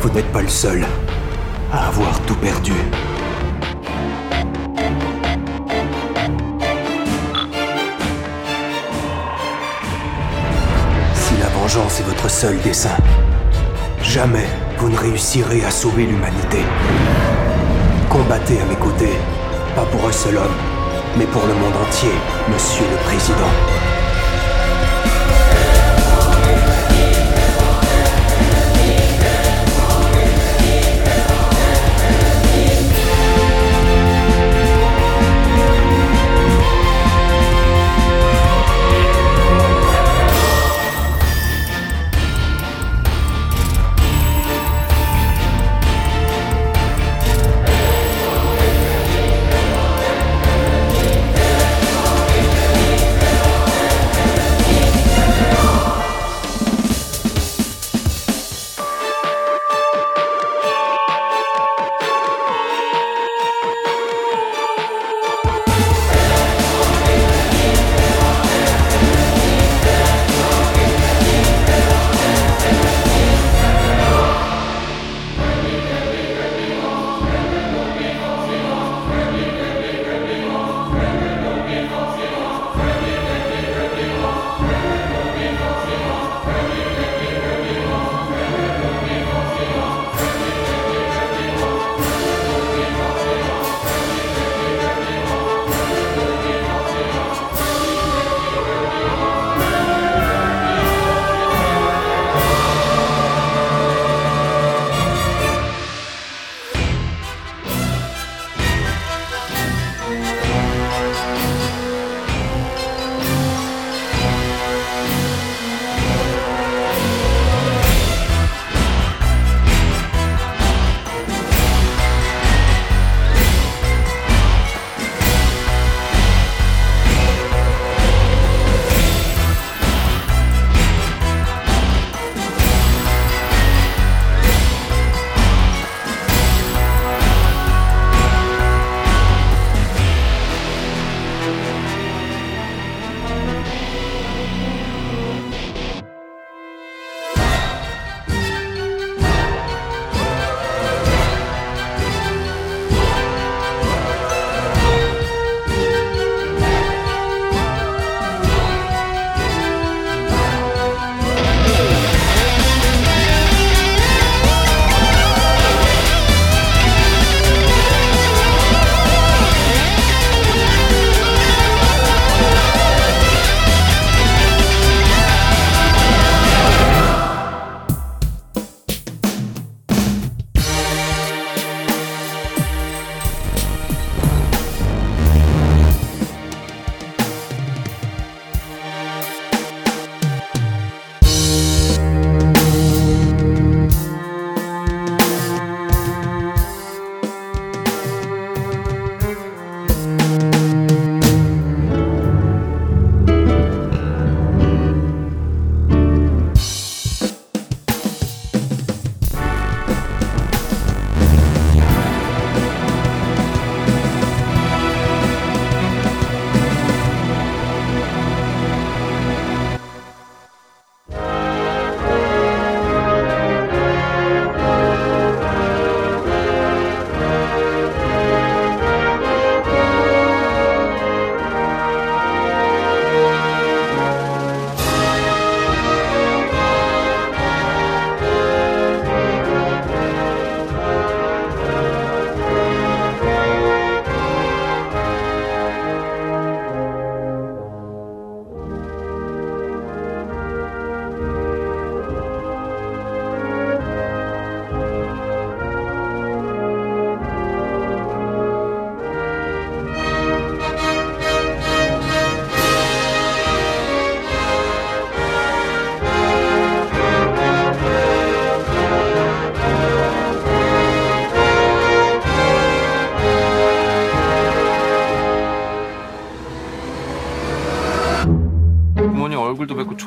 [0.00, 0.84] Vous n'êtes pas le seul
[1.72, 2.72] à avoir tout perdu.
[11.14, 12.96] Si la vengeance est votre seul dessein,
[14.02, 14.46] jamais
[14.78, 16.58] vous ne réussirez à sauver l'humanité.
[18.10, 19.16] Combattez à mes côtés,
[19.76, 20.56] pas pour un seul homme,
[21.16, 22.10] mais pour le monde entier,
[22.52, 23.65] monsieur le président.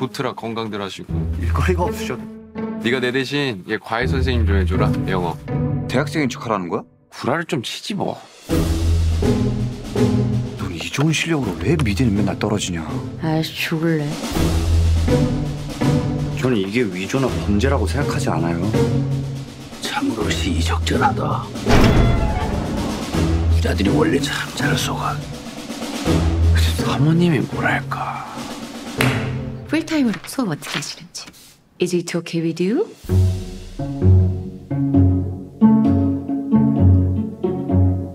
[0.00, 1.12] 좋더라 건강들 하시고
[1.42, 2.22] 일거리가 없으셔도
[2.82, 5.36] 네가 내 대신 얘 과외 선생님 좀 해줘라 영어
[5.88, 6.82] 대학생인 척하라는 거야?
[7.10, 8.18] 구라를 좀 치지 뭐
[10.58, 12.88] 넌 이 좋은 실력으로 왜 미대는 맨날 떨어지냐?
[13.22, 14.08] 아이씨 죽을래.
[16.40, 18.70] 저는 이게 위조나 범죄라고 생각하지 않아요.
[19.82, 21.42] 참으로 시적절하다.
[23.56, 25.16] 부자들이 원래 참 잘 속아.
[26.54, 28.26] 그래서 사모님이 뭐랄까.
[29.70, 31.26] 풀타임으로 수업 어떻게 하시는지.
[31.80, 32.88] Is it okay with you?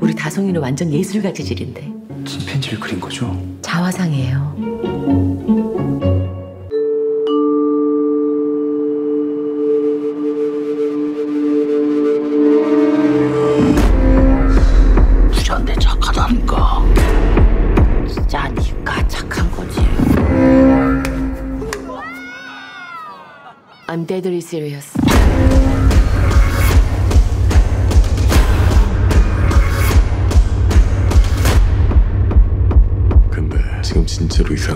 [0.01, 1.89] 우리 다송이는 완전 예술가 재질인데
[2.25, 3.41] 침팬지를 그린 거죠?
[3.61, 5.44] 자화상이에요.
[24.25, 24.85] very serious.
[33.31, 34.67] Kunde, sie uns in Zürich.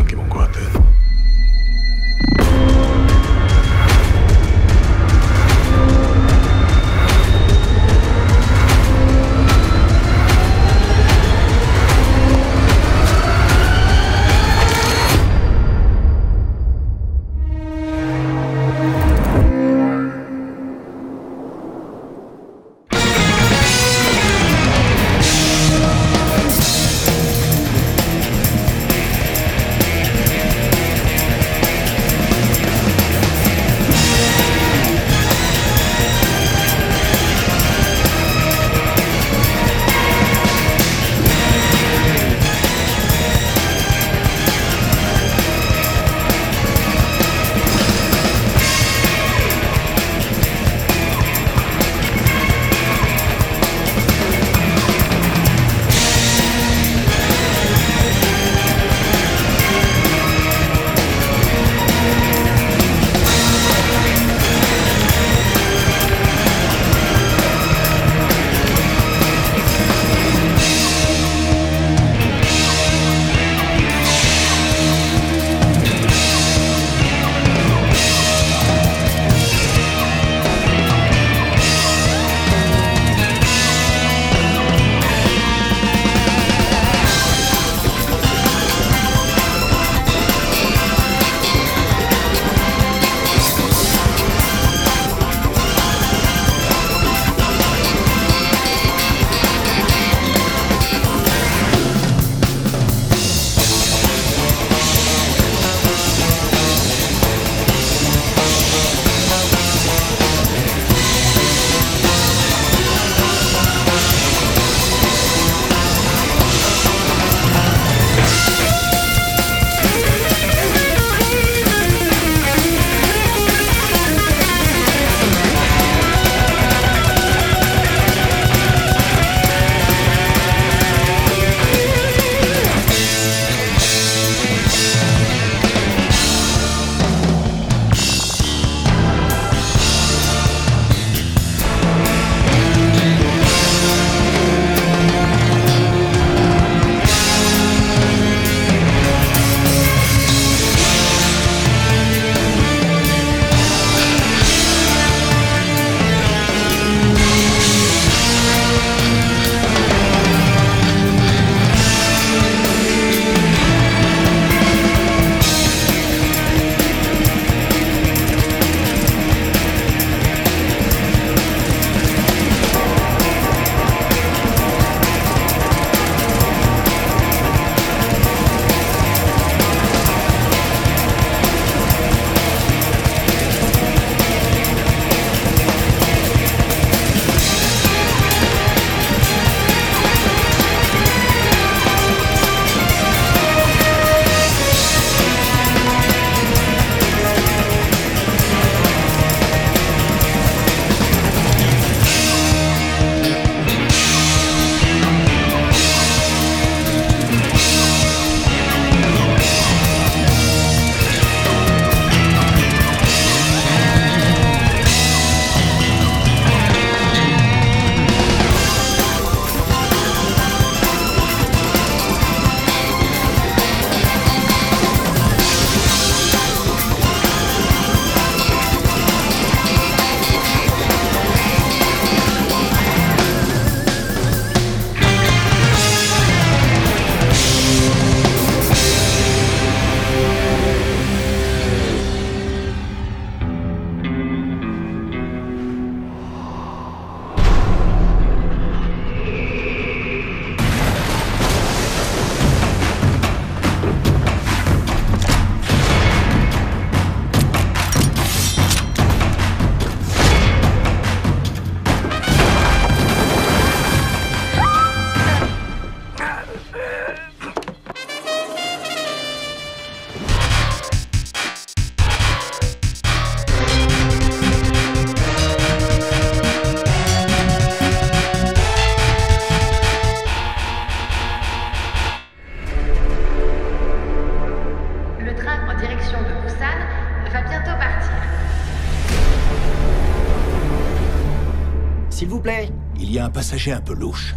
[293.29, 294.33] Un passager un peu louche.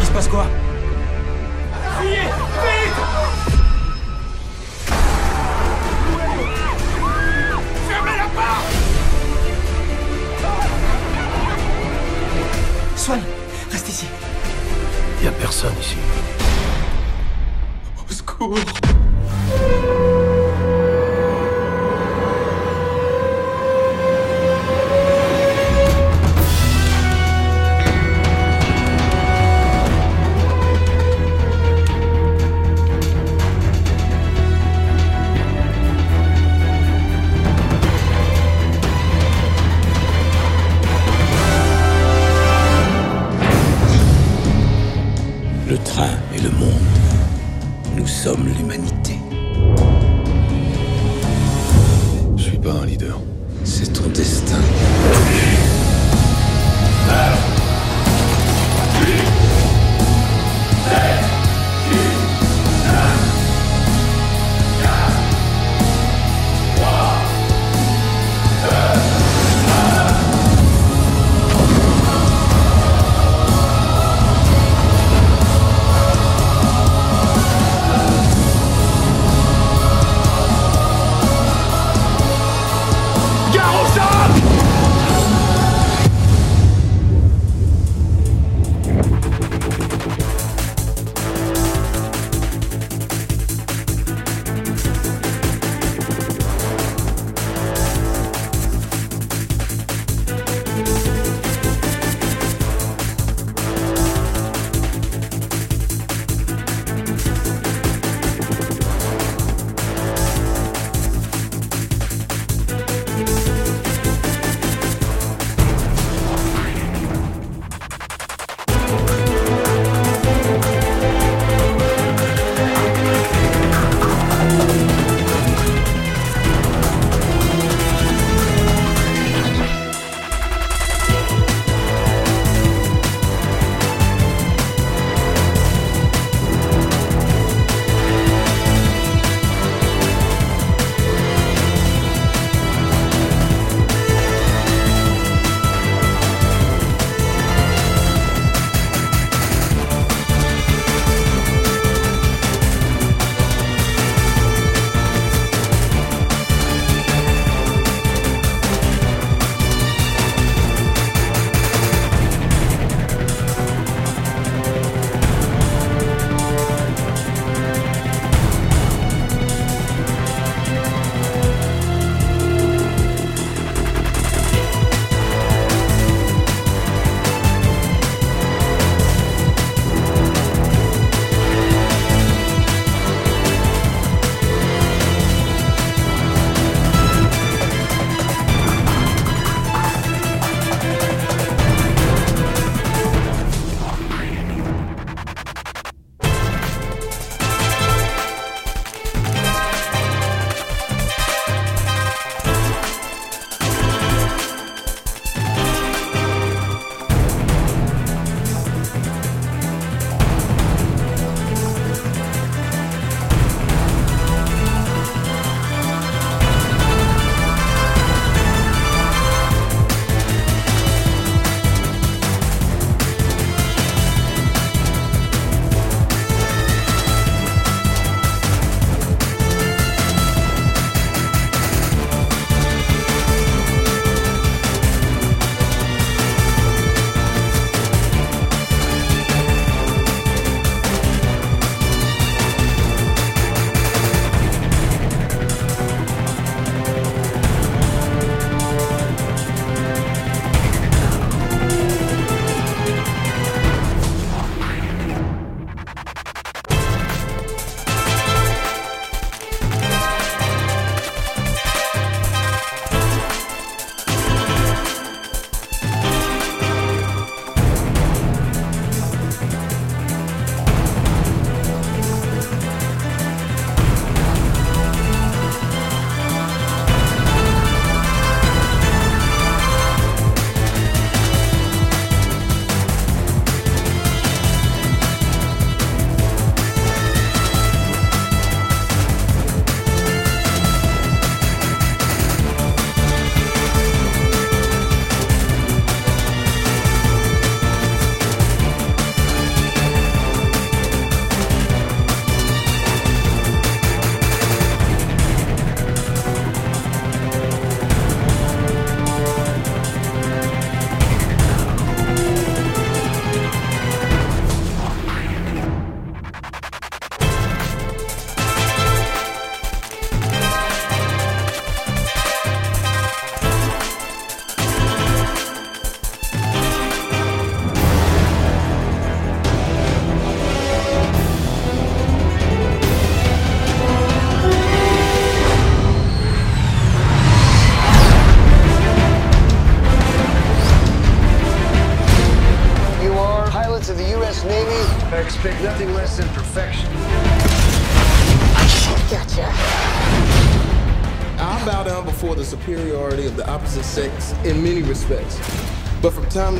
[0.00, 0.46] Il se passe quoi?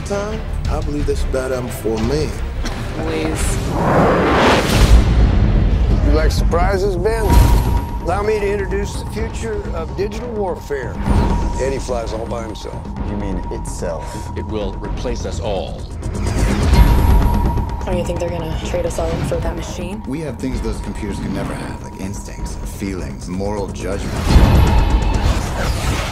[0.03, 2.31] But from time I believe they should bow down before a man.
[3.05, 3.57] Please.
[6.07, 7.25] You like surprises, Ben?
[8.03, 10.95] Allow me to introduce the future of digital warfare.
[11.61, 12.85] Eddie flies all by himself.
[13.09, 14.05] You mean itself?
[14.37, 15.79] It will replace us all.
[17.85, 20.03] Don't you think they're gonna trade us all in for that machine?
[20.07, 24.12] We have things those computers can never have, like instincts, feelings, moral judgment.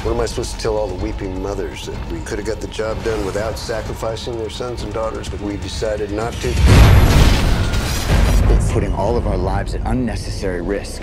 [0.03, 2.59] What am I supposed to tell all the weeping mothers that we could have got
[2.59, 6.55] the job done without sacrificing their sons and daughters, but we decided not to?
[8.55, 11.03] It's putting all of our lives at unnecessary risk.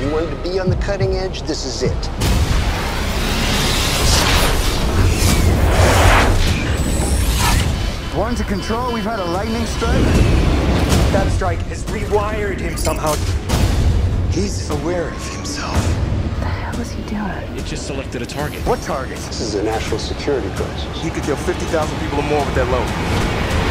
[0.00, 1.42] You wanted to be on the cutting edge?
[1.42, 2.06] This is it.
[8.16, 10.02] One to control, we've had a lightning strike.
[11.12, 13.12] That strike has rewired him somehow.
[14.30, 16.11] He's aware of himself.
[16.72, 17.58] What the hell is he doing?
[17.58, 18.66] It just selected a target.
[18.66, 19.18] What target?
[19.18, 21.02] This is a national security crisis.
[21.02, 23.61] He could kill 50,000 people or more with that load.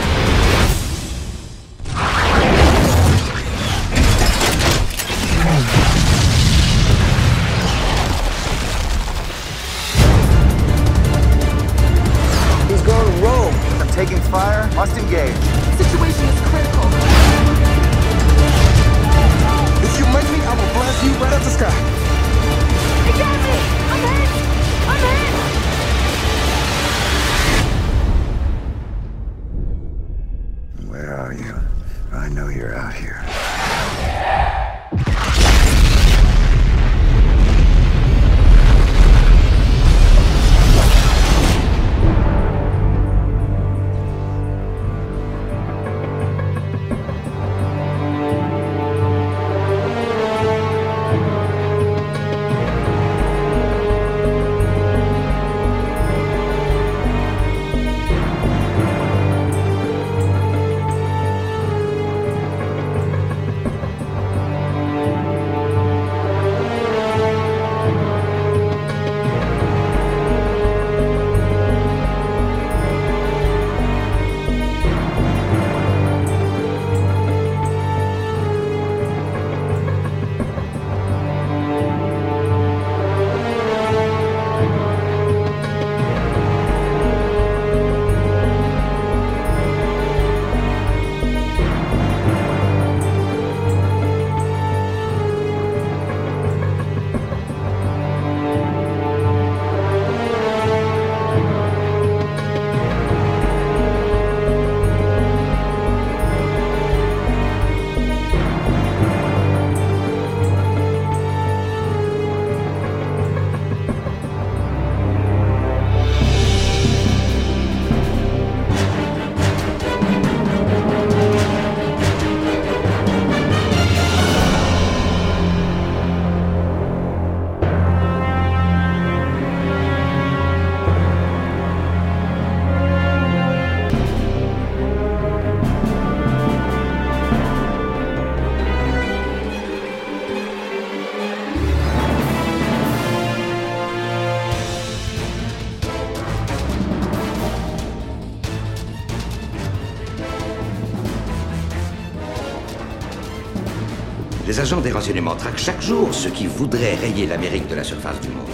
[154.72, 158.30] Agents des renseignements traquent chaque jour ceux qui voudraient rayer l'Amérique de la surface du
[158.30, 158.48] monde.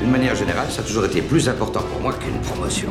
[0.00, 2.88] D'une manière générale, ça a toujours été plus important pour moi qu'une promotion.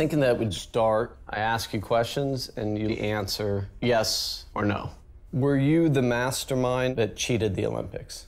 [0.00, 1.18] Thinking that we'd start.
[1.28, 4.92] I ask you questions and you answer yes or no.
[5.30, 8.24] Were you the mastermind that cheated the Olympics?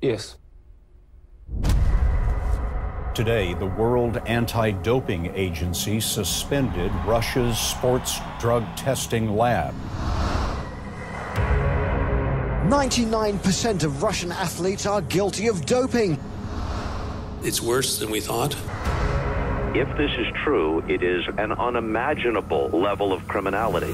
[0.00, 0.36] Yes.
[3.12, 9.74] Today, the World Anti Doping Agency suspended Russia's sports drug testing lab.
[12.70, 16.20] 99% of Russian athletes are guilty of doping.
[17.42, 18.56] It's worse than we thought.
[19.74, 23.92] If this is true, it is an unimaginable level of criminality.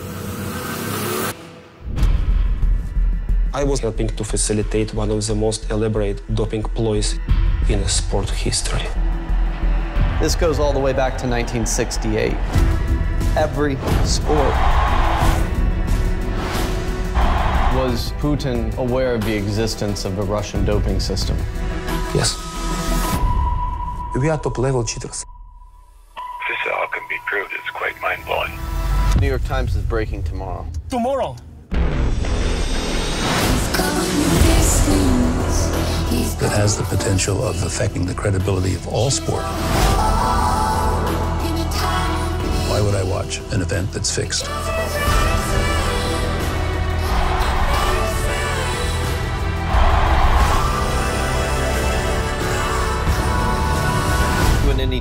[3.52, 7.18] I was helping to facilitate one of the most elaborate doping ploys
[7.68, 8.86] in sport history.
[10.20, 12.32] This goes all the way back to 1968.
[13.36, 14.54] Every sport.
[17.74, 21.36] Was Putin aware of the existence of a Russian doping system?
[22.14, 22.38] Yes.
[24.14, 25.24] We are top level cheaters.
[27.04, 28.52] If this all can be proved, it's quite mind blowing.
[29.20, 30.66] New York Times is breaking tomorrow.
[30.90, 31.36] Tomorrow.
[36.40, 39.42] That has the potential of affecting the credibility of all sport.
[42.70, 44.46] Why would I watch an event that's fixed?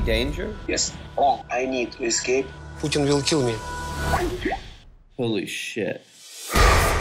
[0.06, 0.56] Danger?
[0.68, 0.96] Yes.
[1.18, 2.46] Oh, I need to escape.
[2.80, 3.56] Putin will kill me.
[5.18, 6.06] Holy shit.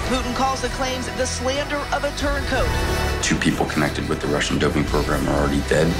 [0.07, 2.69] Putin calls the claims the slander of a turncoat.
[3.23, 5.91] Two people connected with the Russian doping program are already dead.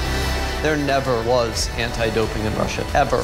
[0.61, 3.17] There never was anti doping in Russia, ever.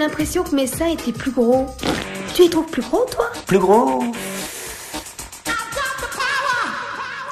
[0.00, 1.66] L'impression que mes seins étaient plus gros.
[2.34, 4.02] Tu les trouves plus gros, toi Plus gros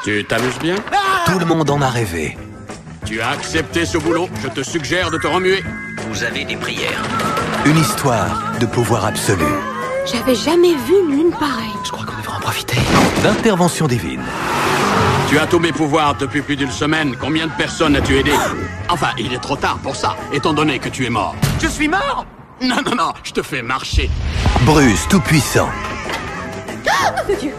[0.04, 0.76] Tu t'amuses bien
[1.26, 2.36] Tout le monde en a rêvé.
[3.06, 5.62] Tu as accepté ce boulot, je te suggère de te remuer.
[6.10, 7.02] Vous avez des prières.
[7.64, 9.44] Une histoire de pouvoir absolu.
[10.10, 11.74] J'avais jamais vu une lune pareille.
[11.84, 12.78] Je crois qu'on devrait en profiter.
[13.22, 14.22] D'intervention divine.
[15.28, 17.16] Tu as tous mes pouvoirs depuis plus d'une semaine.
[17.18, 18.32] Combien de personnes as-tu aidé
[18.90, 21.34] Enfin, il est trop tard pour ça, étant donné que tu es mort.
[21.60, 22.26] Je suis mort
[22.60, 24.10] Non, non, non, je te fais marcher.
[24.62, 25.68] Bruce tout-puissant.
[26.90, 27.52] Ah, mon Dieu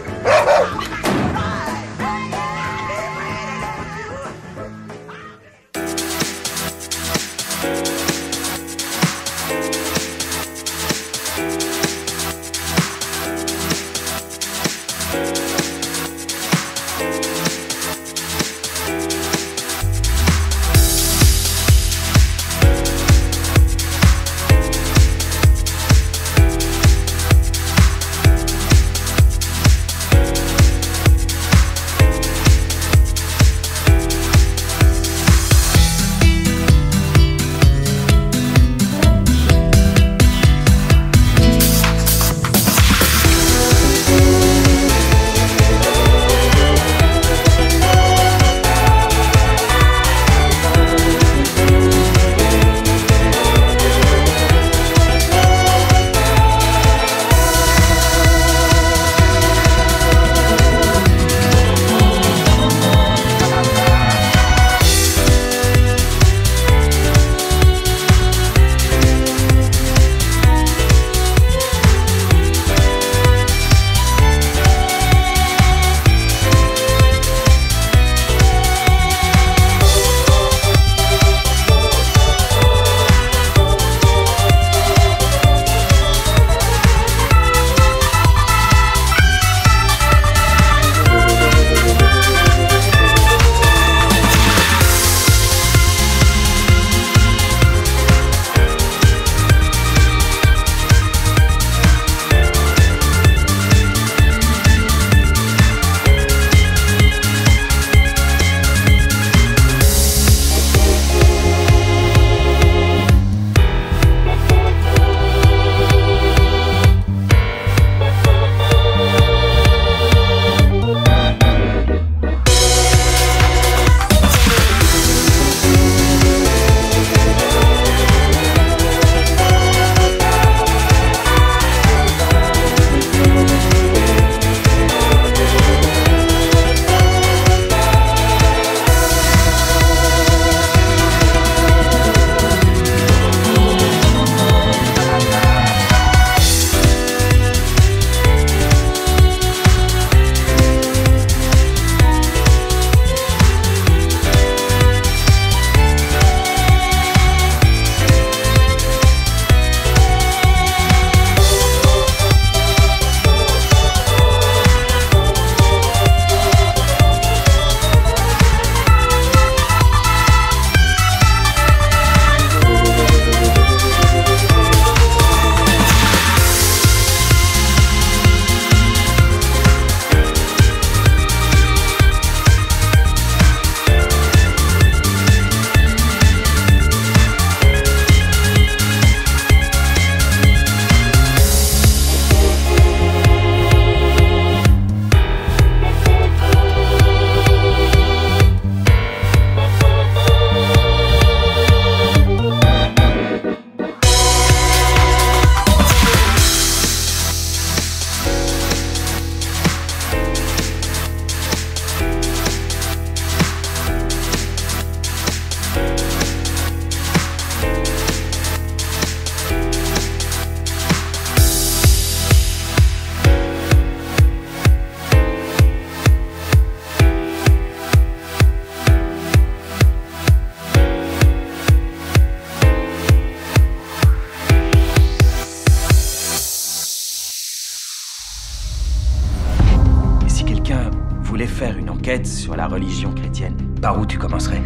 [242.20, 244.62] enquête sur la religion chrétienne, par où tu commencerais?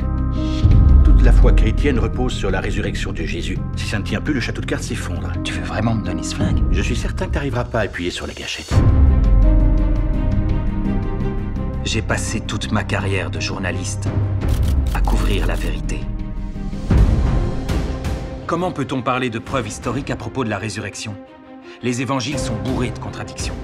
[1.04, 3.58] Toute la foi chrétienne repose sur la résurrection de Jésus.
[3.76, 5.32] Si ça ne tient plus, le château de cartes s'effondre.
[5.44, 6.62] Tu veux vraiment me donner ce flingue?
[6.70, 8.72] Je suis certain que t'arriveras pas à appuyer sur la gâchette.
[11.84, 14.08] J'ai passé toute ma carrière de journaliste
[14.94, 16.00] à couvrir la vérité.
[18.46, 21.14] Comment peut-on parler de preuves historiques à propos de la résurrection?
[21.82, 23.54] Les évangiles sont bourrés de contradictions.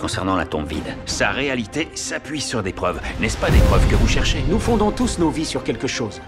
[0.00, 3.00] Concernant la tombe vide, sa réalité s'appuie sur des preuves.
[3.20, 4.42] N'est-ce pas des preuves que vous cherchez?
[4.48, 6.22] Nous fondons tous nos vies sur quelque chose.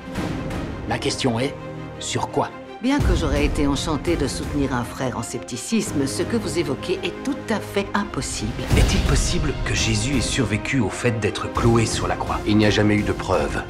[0.90, 1.54] La question est,
[1.98, 2.50] sur quoi?
[2.82, 6.98] Bien que j'aurais été enchanté de soutenir un frère en scepticisme, ce que vous évoquez
[7.02, 8.62] est tout à fait impossible.
[8.76, 12.40] Est-il possible que Jésus ait survécu au fait d'être cloué sur la croix?
[12.46, 13.62] Il n'y a jamais eu de preuve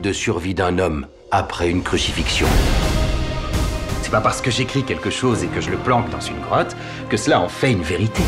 [0.00, 2.46] de survie d'un homme après une crucifixion.
[4.02, 6.76] C'est pas parce que j'écris quelque chose et que je le planque dans une grotte
[7.08, 8.22] que cela en fait une vérité.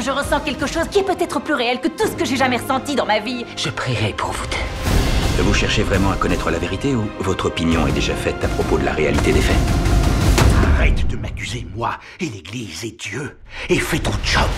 [0.00, 2.58] Je ressens quelque chose qui est peut-être plus réel que tout ce que j'ai jamais
[2.58, 3.44] ressenti dans ma vie.
[3.56, 5.42] Je prierai pour vous deux.
[5.42, 8.78] Vous cherchez vraiment à connaître la vérité ou votre opinion est déjà faite à propos
[8.78, 9.56] de la réalité des faits?
[10.76, 13.38] Arrête de m'accuser, moi, et l'Église et Dieu,
[13.68, 14.48] et fais ton job.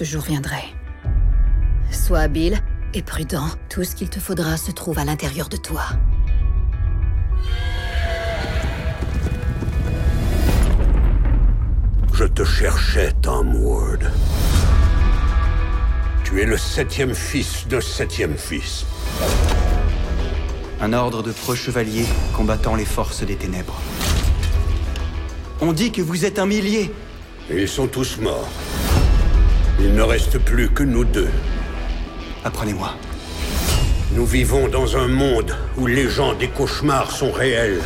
[0.00, 0.64] Ce jour viendrait.
[1.90, 2.58] Sois habile
[2.94, 3.44] et prudent.
[3.68, 5.82] Tout ce qu'il te faudra se trouve à l'intérieur de toi.
[12.14, 14.10] Je te cherchais, Tom Ward.
[16.24, 18.86] Tu es le septième fils de septième fils.
[20.80, 23.78] Un ordre de pro-chevaliers combattant les forces des ténèbres.
[25.60, 26.90] On dit que vous êtes un millier.
[27.50, 28.48] Ils sont tous morts.
[29.82, 31.30] Il ne reste plus que nous deux.
[32.44, 32.90] Apprenez-moi.
[34.12, 37.80] Nous vivons dans un monde où les gens des cauchemars sont réels.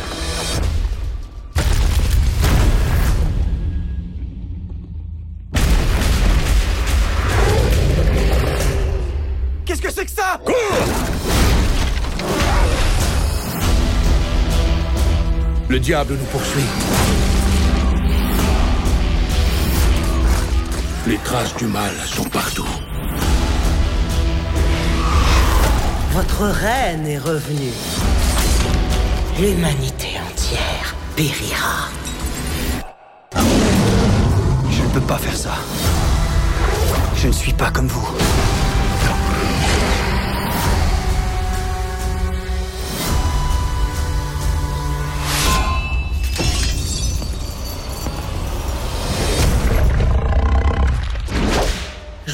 [9.65, 10.41] Qu'est-ce que c'est que ça?
[15.69, 17.44] Le diable nous poursuit.
[21.07, 22.67] Les traces du mal sont partout.
[26.13, 27.73] Votre reine est revenue.
[29.39, 31.89] L'humanité entière périra.
[33.35, 35.53] Je ne peux pas faire ça.
[37.15, 38.07] Je ne suis pas comme vous.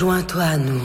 [0.01, 0.81] Joins-toi à nous.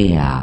[0.00, 0.39] Yeah.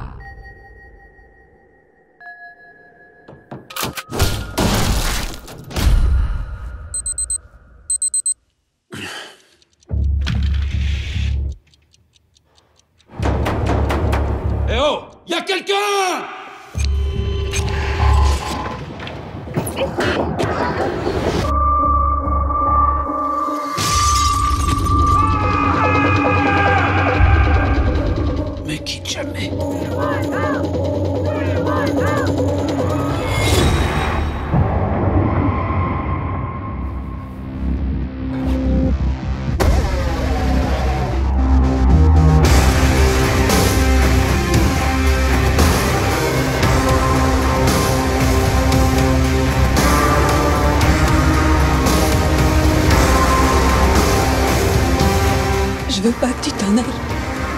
[56.42, 56.76] Tu t'en.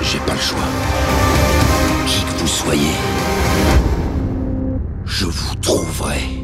[0.01, 0.59] J'ai pas le choix.
[2.07, 2.95] Qui que vous soyez,
[5.05, 6.39] je vous trouverai.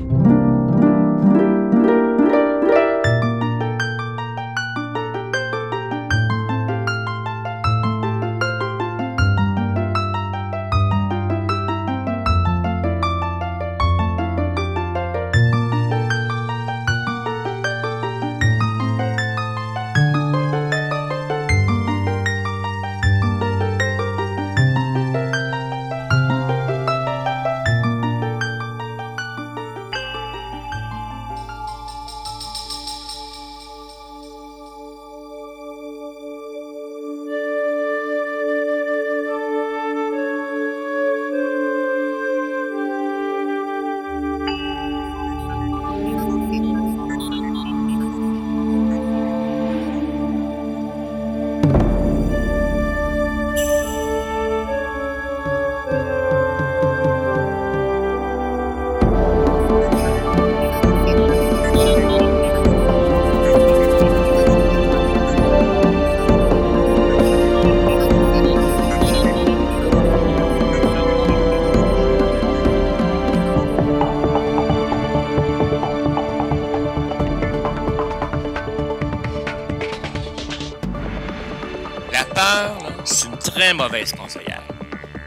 [83.74, 84.62] Mauvaise conseillère.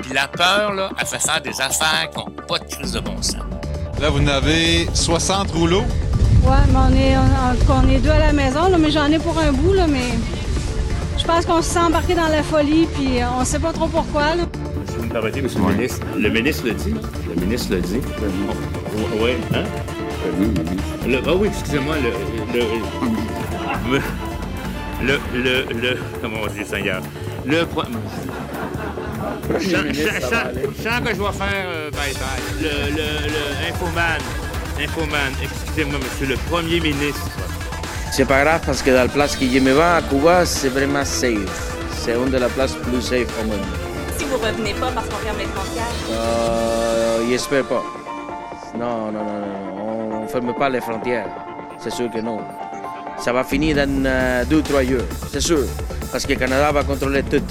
[0.02, 3.00] Puis la peur, là, elle fait faire des affaires qui n'ont pas de crise de
[3.00, 3.36] bon sens.
[4.00, 5.84] Là, vous en avez 60 rouleaux?
[6.44, 7.16] Ouais, mais on est,
[7.68, 10.14] on, est deux à la maison, là, mais j'en ai pour un bout, là, mais
[11.18, 14.36] je pense qu'on se sent embarqué dans la folie, puis on sait pas trop pourquoi.
[14.36, 14.44] Là.
[14.88, 16.94] Si vous me permettez, monsieur le ministre, le ministre le dit.
[17.28, 18.00] Le ministre le dit.
[19.20, 19.64] Oui, hein?
[21.06, 22.10] Le, ah oui, excusez-moi, le,
[22.58, 24.00] le,
[25.02, 27.02] le, le, le, comment on dit, Seigneur?
[27.48, 27.64] Le
[29.58, 32.60] je, sens que je vais faire euh, bye-bye.
[32.60, 34.20] Le, le, le infoman,
[34.78, 37.26] infoman, excusez-moi, monsieur le premier ministre.
[38.12, 41.06] C'est pas grave parce que dans la place je me vais à Cuba, c'est vraiment
[41.06, 41.78] safe.
[41.96, 43.64] C'est une de la places plus safe au monde.
[44.18, 45.84] Si vous revenez pas parce qu'on ferme les frontières?
[46.10, 47.82] Euh, j'espère pas.
[48.78, 50.18] Non, non, non, non.
[50.18, 51.28] On ne ferme pas les frontières.
[51.78, 52.40] C'est sûr que non.
[53.18, 55.00] Ça va finir dans euh, deux, trois jours.
[55.32, 55.64] C'est sûr.
[56.10, 57.42] Parce que le Canada va contrôler tout.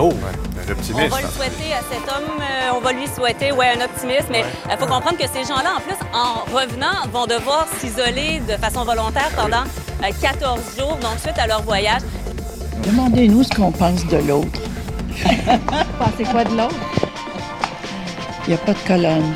[0.00, 1.06] Oh, un optimiste.
[1.06, 4.28] On va le souhaiter à cet homme, euh, on va lui souhaiter ouais, un optimisme,
[4.30, 8.52] mais il faut comprendre que ces gens-là, en plus, en revenant, vont devoir s'isoler de
[8.52, 9.64] façon volontaire pendant
[10.20, 12.02] 14 euh, jours, donc suite à leur voyage.
[12.86, 14.60] Demandez-nous ce qu'on pense de l'autre.
[15.98, 16.76] Pensez quoi de l'autre?
[18.46, 19.34] Il n'y a pas de colonne.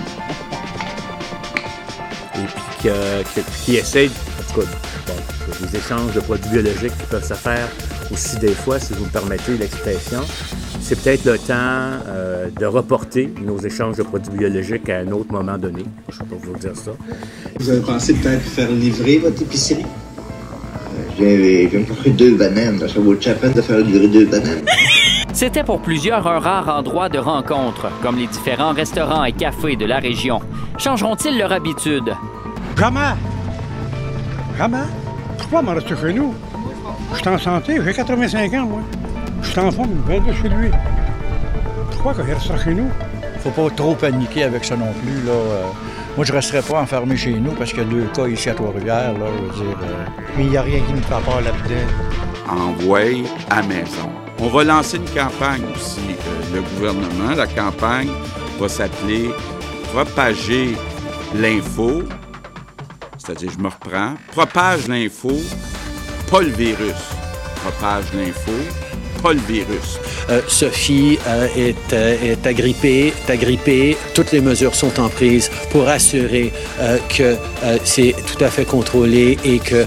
[2.37, 4.67] Et puis qui essaie, en tout cas,
[5.61, 7.69] des échanges de produits biologiques qui peuvent se faire
[8.13, 10.21] aussi des fois, si vous me permettez l'expression,
[10.81, 11.55] c'est peut-être le temps
[12.09, 15.85] euh, de reporter nos échanges de produits biologiques à un autre moment donné.
[16.09, 16.91] Je ne sais pas vous dire ça.
[17.59, 19.87] Vous avez pensé peut-être faire livrer votre épicerie?
[21.21, 22.81] Euh, j'ai me deux bananes.
[22.81, 24.65] Ça vaut la peine de faire livrer deux bananes?
[25.33, 29.87] C'était pour plusieurs un rare endroit de rencontre, comme les différents restaurants et cafés de
[29.87, 30.41] la région.
[30.77, 32.13] Changeront-ils leur habitude?
[32.77, 33.32] Jamais!
[34.63, 34.87] Jamais!
[35.39, 36.33] Pourquoi m'en rester chez nous?
[37.15, 38.81] Je suis en santé, j'ai 85 ans, moi.
[39.43, 40.71] Je suis en forme, je de chez lui.
[41.91, 42.89] Pourquoi qu'il restera chez nous?
[43.41, 45.33] Faut pas trop paniquer avec ça non plus, là.
[45.33, 45.63] Euh.
[46.17, 48.55] moi, je resterai pas enfermé chez nous parce qu'il y a deux cas ici à
[48.55, 49.79] Trois-Rivières, là, je veux dire.
[49.83, 50.05] Euh.
[50.37, 51.89] Mais il n'y a rien qui me fait peur là-dedans.
[52.49, 54.11] Envoyez à maison.
[54.39, 57.35] On va lancer une campagne aussi, euh, le gouvernement.
[57.37, 58.11] La campagne
[58.61, 59.29] va s'appeler
[59.93, 60.77] Propager
[61.35, 62.05] l'info.
[63.25, 64.15] C'est-à-dire, je me reprends.
[64.33, 65.39] Propage l'info
[66.33, 66.97] pas le virus.
[67.57, 68.53] Propage l'info,
[69.23, 70.01] pas le virus.
[70.31, 73.99] Euh, Sophie euh, est, euh, est, agrippée, est agrippée.
[74.15, 76.51] Toutes les mesures sont en prise pour assurer
[77.15, 77.37] que
[77.85, 79.85] c'est tout à fait contrôlé et que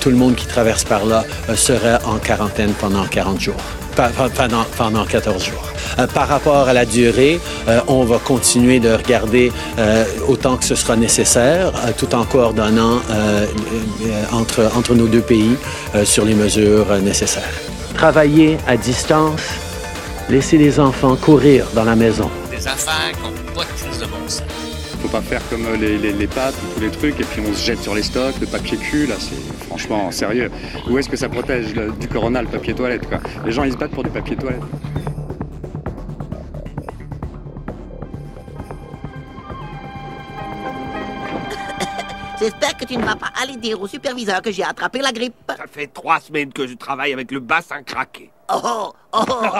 [0.00, 1.24] tout le monde qui traverse par là
[1.56, 3.56] sera en quarantaine pendant 40 jours
[4.36, 5.64] pendant, pendant 14 jours.
[5.98, 10.64] Euh, par rapport à la durée, euh, on va continuer de regarder euh, autant que
[10.64, 13.00] ce sera nécessaire, tout en coordonnant
[14.32, 15.56] entre, entre nos deux pays
[16.04, 17.42] sur les mesures nécessaires.
[17.94, 19.40] Travailler à distance,
[20.28, 22.30] laisser les enfants courir dans la maison.
[22.50, 24.42] Des affaires qui n'ont pas de de bon sens.
[25.02, 27.64] Faut pas faire comme les, les, les, pâtes tous les trucs et puis on se
[27.64, 30.50] jette sur les stocks, le papier cul, là, c'est franchement sérieux.
[30.88, 33.76] Où est-ce que ça protège du corona, le papier toilette, quoi Les gens, ils se
[33.76, 34.62] battent pour du papier toilette.
[42.40, 45.34] J'espère que tu ne vas pas aller dire au superviseur que j'ai attrapé la grippe.
[45.48, 48.30] Ça fait trois semaines que je travaille avec le bassin craqué.
[48.50, 49.54] Oh oh oh, oh,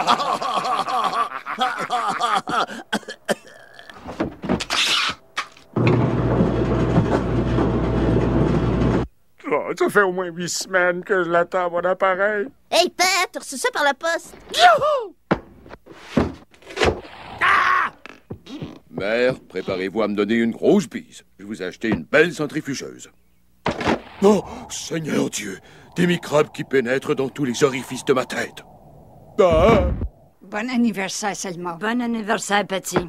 [9.77, 12.47] ça fait au moins huit semaines que je l'attends, mon appareil.
[12.71, 14.35] Hey, Pat, tu reçu ça par la poste?
[18.91, 21.25] Mère, préparez-vous à me donner une grosse bise.
[21.39, 23.11] Je vous ai acheté une belle centrifugeuse.
[24.23, 25.59] Oh, Seigneur Dieu,
[25.97, 28.65] des microbes qui pénètrent dans tous les orifices de ma tête.
[29.41, 29.87] Ah!
[30.43, 31.75] Bon anniversaire, Selma.
[31.75, 33.09] Bon anniversaire, Petit.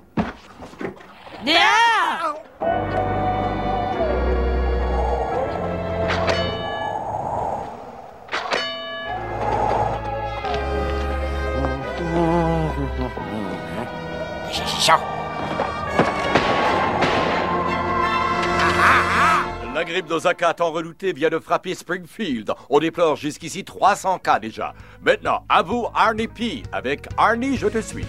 [19.79, 22.51] La grippe d'Osaka tant redoutée vient de frapper Springfield.
[22.69, 24.73] On déplore jusqu'ici 300 cas déjà.
[25.01, 26.63] Maintenant, à vous, Arnie P.
[26.73, 28.03] Avec Arnie, je te suis.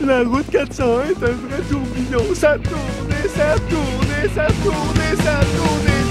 [0.00, 2.34] La route 401 est un vrai tourbillon.
[2.36, 6.07] Ça tourne ça tourne ça tourne ça tourne.